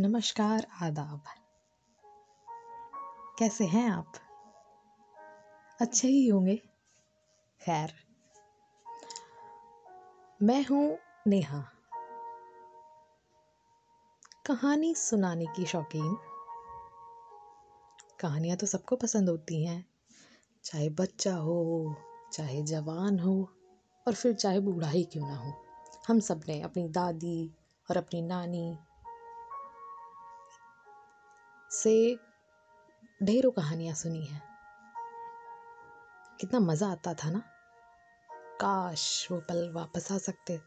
[0.00, 1.22] नमस्कार, आदाब।
[3.38, 4.12] कैसे हैं आप?
[5.80, 6.56] अच्छे ही होंगे।
[7.60, 7.92] खैर।
[10.42, 11.64] मैं हूँ नेहा।
[14.46, 16.16] कहानी सुनाने की शौकीन।
[18.20, 19.86] कहानियाँ तो सबको पसंद होती हैं।
[20.64, 21.94] चाहे बच्चा हो,
[22.32, 23.48] चाहे जवान हो,
[24.08, 25.52] और फिर चाहे बूढ़ा ही क्यों ना हो।
[26.08, 27.54] हम सबने अपनी दादी
[27.90, 28.78] और अपनी नानी
[31.74, 32.18] से
[33.22, 34.42] ढेरों कहानियाँ सुनी हैं।
[36.40, 37.42] कितना मज़ा आता था ना?
[38.60, 40.60] काश वो पल वापस आ सकते।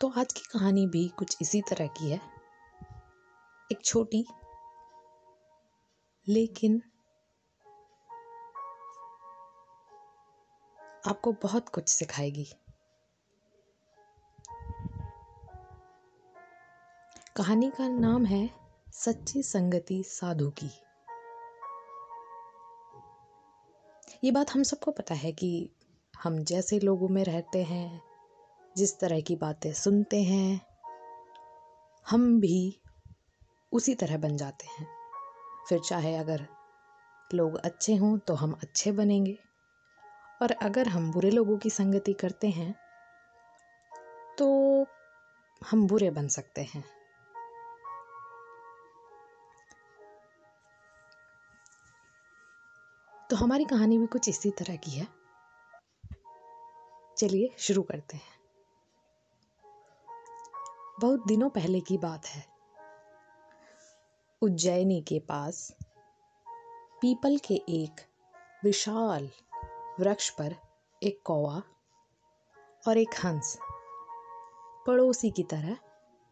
[0.00, 2.20] तो आज की कहानी भी कुछ इसी तरह की है।
[3.72, 4.26] एक छोटी,
[6.28, 6.82] लेकिन
[11.08, 12.46] आपको बहुत कुछ सिखाएगी।
[17.46, 18.38] कहानी का नाम है
[18.92, 20.70] सच्ची संगति साधु की।
[24.24, 25.50] ये बात हम सबको पता है कि
[26.14, 28.00] हम जैसे लोगों में रहते हैं,
[28.76, 30.60] जिस तरह की बातें सुनते हैं,
[32.06, 32.80] हम भी
[33.72, 34.88] उसी तरह बन जाते हैं।
[35.68, 36.46] फिर चाहे अगर
[37.30, 39.38] लोग अच्छे हों तो हम अच्छे बनेंगे,
[40.42, 42.74] और अगर हम बुरे लोगों की संगति करते हैं
[44.38, 44.86] तो
[45.62, 46.84] हम बुरे बन सकते हैं।
[53.30, 55.08] तो हमारी कहानी भी कुछ इसी तरह की है।
[57.18, 58.36] चलिए शुरू करते हैं।
[61.00, 62.46] बहुत दिनों पहले की बात है।
[64.42, 65.76] उज्जैनी के पास
[67.00, 68.00] पीपल के एक
[68.64, 69.30] विशाल
[70.00, 70.56] वृक्ष पर
[71.02, 71.62] एक कौवा
[72.88, 73.58] और एक हंस
[74.86, 75.76] पड़ोसी की तरह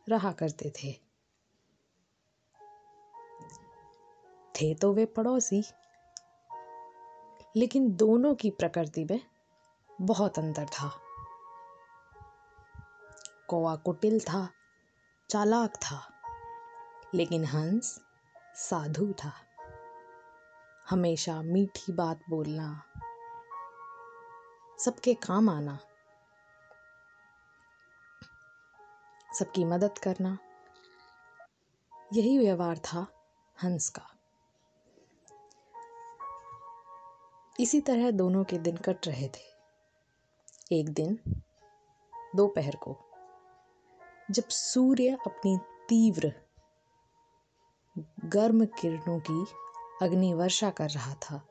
[0.09, 0.93] रहा करते थे।
[4.55, 5.63] थे तो वे पड़ोसी
[7.57, 9.21] लेकिन दोनों की प्रकृति में
[10.01, 11.01] बहुत अंतर था।
[13.49, 14.49] कौवा कुटिल था,
[15.31, 16.01] चालाक था,
[17.15, 18.01] लेकिन हंस
[18.55, 19.33] साधु था।
[20.91, 22.83] हमेशा मीठी बात बोलना,
[24.79, 25.79] सबके काम आना,
[29.39, 30.39] सबकी मदद करना,
[32.13, 33.07] यही व्यवहार था
[33.63, 34.14] हंस का।
[37.61, 39.55] इसी तरह दोनों के दिन कट रहे थे।
[40.79, 41.19] एक दिन,
[42.37, 42.97] दोपहर को,
[44.31, 46.33] जब सूर्य अपनी तीव्र,
[48.25, 49.47] गर्म किरणों की
[50.03, 51.47] अग्नि वर्षा कर रहा था,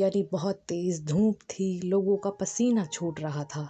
[0.00, 3.64] यानी बहुत तेज धूप थी, लोगों का पसीना छूट रहा था,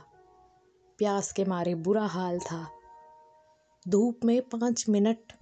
[0.98, 2.68] प्यास के मारे बुरा हाल था।
[3.88, 5.32] धूप में पाँच मिनट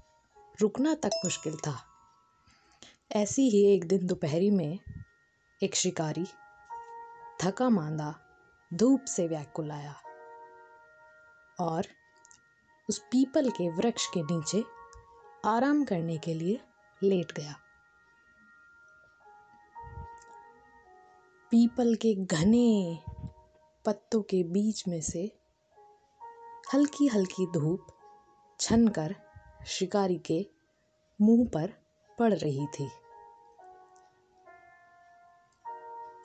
[0.60, 1.76] रुकना तक मुश्किल था।
[3.12, 4.78] ऐसी ही एक दिन दोपहरी में
[5.62, 6.24] एक शिकारी
[7.42, 8.14] थका मांदा
[8.74, 9.94] धूप से व्याकुल आया
[11.60, 11.86] और
[12.88, 14.64] उस पीपल के वृक्ष के नीचे
[15.44, 16.60] आराम करने के लिए
[17.02, 17.54] लेट गया।
[21.50, 22.98] पीपल के घने
[23.84, 25.30] पत्तों के बीच में से
[26.74, 27.86] हल्की हल्की धूप
[28.60, 29.14] छनकर
[29.66, 30.46] शिकारी के
[31.20, 31.72] मुँह पर
[32.18, 32.90] पड़ रही थी।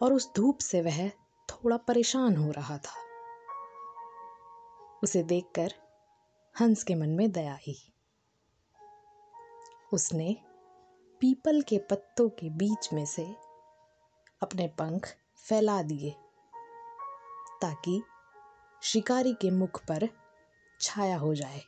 [0.02, 1.10] और उस धूप से वह
[1.50, 2.96] थोड़ा परेशान हो रहा था।
[5.04, 5.74] उसे देखकर
[6.60, 7.94] हंस के मन में दया आई।
[9.94, 10.36] उसने
[11.22, 13.36] पीपल के पत्तों के बीच में से
[14.42, 15.08] अपने पंख
[15.46, 16.12] फैला दिए,
[17.62, 18.04] ताकि
[18.84, 20.10] शिकारी के मुख पर
[20.82, 21.62] छाया हो जाए।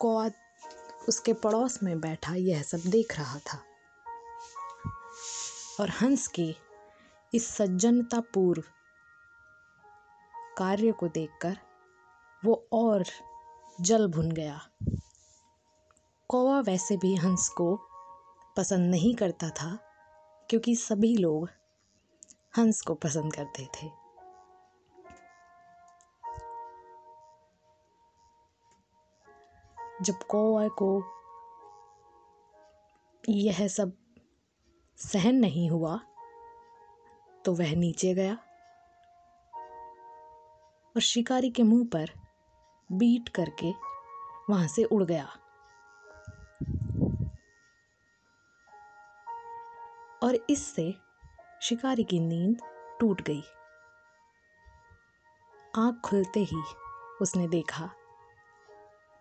[0.00, 0.30] कौआ
[1.08, 3.64] उसके पड़ोस में बैठा यह सब देख रहा था।
[5.82, 6.54] और हंस के
[7.34, 8.62] इस सज्जनतापूर्व
[10.58, 11.56] कार्य को देखकर
[12.44, 13.04] वो और
[13.80, 14.60] जल भुन गया।
[16.28, 17.76] कौवा वैसे भी हंस को
[18.56, 19.78] पसंद नहीं करता था,
[20.50, 21.48] क्योंकि सभी लोग
[22.58, 23.90] हंस को पसंद करते थे।
[30.02, 31.02] जब कौवा को
[33.28, 34.01] यह सब
[34.98, 35.98] सहन नहीं हुआ
[37.44, 38.34] तो वह नीचे गया
[40.94, 42.10] और शिकारी के मुँह पर
[42.90, 43.70] बीट करके
[44.50, 45.26] वहाँ से उड़ गया।
[50.22, 50.94] और इससे
[51.62, 52.62] शिकारी की नींद
[53.00, 53.42] टूट गई।
[55.76, 56.62] आँख खुलते ही
[57.22, 57.90] उसने देखा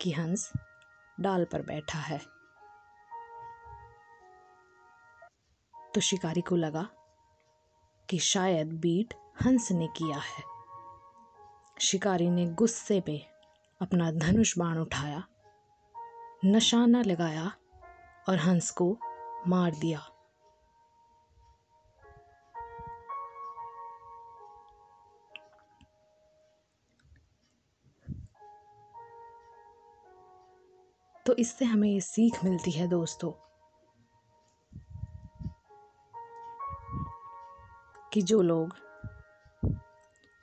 [0.01, 0.51] कि हंस
[1.19, 2.21] डाल पर बैठा है।
[5.95, 6.89] तो शिकारी को लगा
[8.09, 9.13] कि शायद बीट
[9.45, 10.43] हंस ने किया है।
[11.79, 13.25] शिकारी ने गुस्से में
[13.81, 15.23] अपना धनुष बाण उठाया,
[16.45, 17.51] नशाना लगाया
[18.29, 18.97] और हंस को
[19.47, 19.99] मार दिया।
[31.25, 33.50] तो इससे हमें ये सीख मिलती है दोस्तों
[38.13, 38.75] कि जो लोग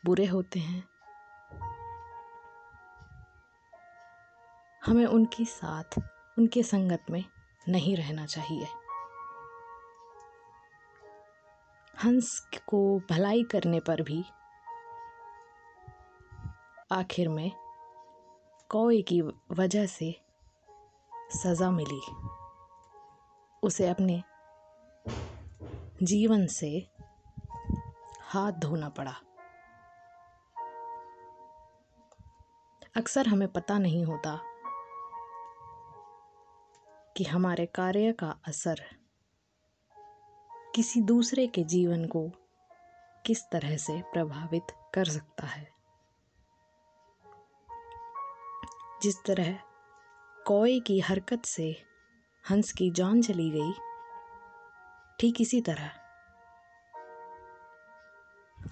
[0.05, 0.89] बुरे होते हैं,
[4.87, 5.99] हमें उनके साथ,
[6.39, 7.25] उनके संगत में
[7.69, 8.67] नहीं रहना चाहिए।
[12.05, 14.25] हंस को भलाई करने पर भी
[16.93, 17.53] आखिर में
[18.69, 19.21] कौए की
[19.51, 20.21] वजह से
[21.31, 22.01] सज़ा मिली।
[23.63, 24.23] उसे अपने
[26.03, 26.98] जीवन से
[28.29, 29.15] हाथ धोना पड़ा।
[32.97, 34.41] अक्सर हमें पता नहीं होता
[37.17, 38.81] कि हमारे कार्य का असर
[40.75, 42.29] किसी दूसरे के जीवन को
[43.27, 45.69] किस तरह से प्रभावित कर सकता है।
[49.03, 49.59] जिस तरह
[50.47, 51.85] कोए की हरकत से
[52.51, 53.73] हंस की जान चली गई,
[55.21, 55.98] ठीक इसी तरह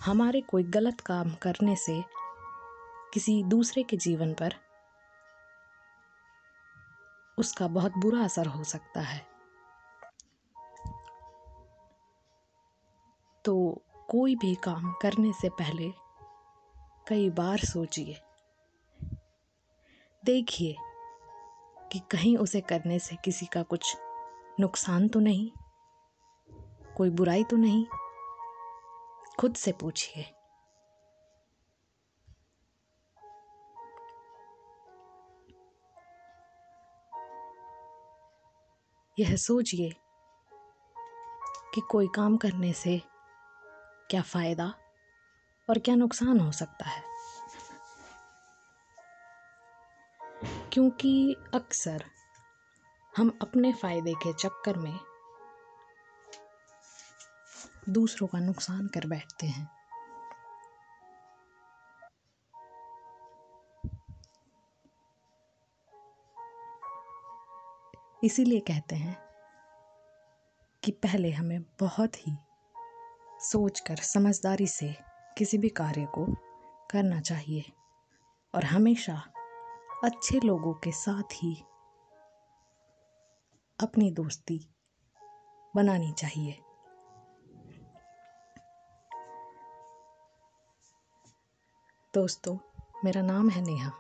[0.05, 2.03] हमारे कोई गलत काम करने से
[3.15, 4.55] किसी दूसरे के जीवन पर
[7.39, 9.21] उसका बहुत बुरा असर हो सकता है।
[13.45, 15.91] तो कोई भी काम करने से पहले
[17.09, 18.17] कई बार सोचिए,
[20.25, 20.77] देखिए
[21.93, 23.97] कि कहीं उसे करने से किसी का कुछ
[24.61, 25.51] नुकसान तो नहीं,
[26.97, 27.85] कोई बुराई तो नहीं
[29.41, 30.33] खुद से पूछिए।
[39.19, 39.91] यह सोचिए
[41.75, 43.03] कि कोई काम करने से
[44.11, 44.75] क्या फ़ायदा
[45.71, 47.03] और क्या नुकसान हो सकता है।
[50.73, 52.05] क्योंकि अक्सर
[53.17, 54.99] हम अपने फ़ायदे के चक्कर में
[57.89, 59.77] दूसरों का नुकसान कर बैठते हैं।
[68.25, 69.17] इसीलिए कहते हैं
[70.85, 72.33] कि पहले हमें बहुत ही
[73.41, 74.97] सोचकर, समझदारी से
[75.39, 76.27] किसी भी कार्य को
[76.91, 77.65] करना चाहिए
[78.55, 79.23] और हमेशा
[80.05, 81.55] अच्छे लोगों के साथ ही
[83.81, 84.71] अपनी दोस्ती
[85.77, 86.63] बनानी चाहिए।
[92.17, 92.57] दोस्तों,
[93.05, 93.91] मेरा नाम है नेहा।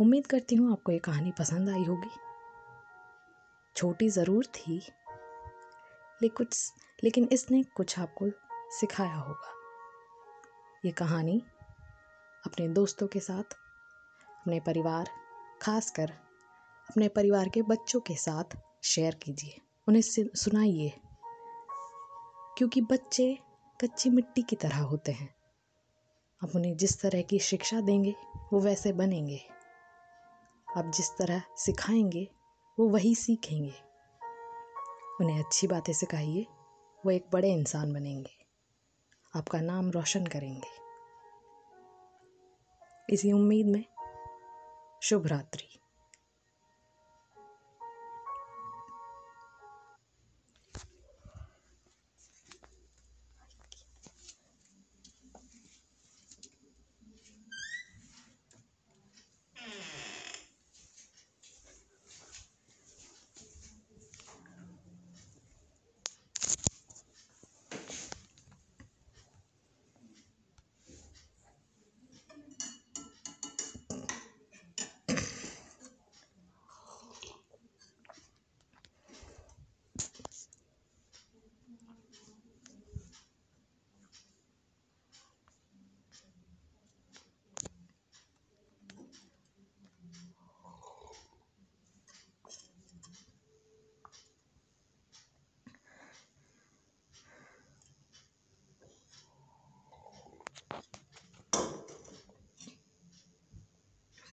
[0.00, 2.10] उम्मीद करती हूँ आपको ये कहानी पसंद आई होगी।
[3.76, 4.76] छोटी ज़रूर थी
[6.22, 6.72] लेकिन कुछ,
[7.04, 8.30] लेकिन इसने कुछ आपको
[8.78, 9.52] सिखाया होगा।
[10.84, 11.38] ये कहानी
[12.44, 13.54] अपने दोस्तों के साथ,
[14.30, 15.10] अपने परिवार,
[15.62, 16.10] खासकर
[16.88, 20.92] अपने परिवार के बच्चों के साथ शेयर कीजिए। उन्हें सुनाइए,
[22.58, 23.36] क्योंकि बच्चे
[23.84, 25.34] कच्ची मिट्टी की तरह होते हैं।
[26.44, 28.14] आप उन्हें जिस तरह की शिक्षा देंगे,
[28.52, 29.40] वो वैसे बनेंगे।
[30.76, 32.28] आप जिस तरह सिखाएँगे,
[32.78, 33.74] वो वही सीखेंगे।
[35.20, 36.46] उन्हें अच्छी बातें सिखाइए,
[37.06, 38.30] वो एक बड़े इंसान बनेंगे।
[39.36, 40.84] आपका नाम रोशन करेंगे।
[43.14, 43.84] इसी उम्मीद में,
[45.02, 45.83] शुभ रात्रि।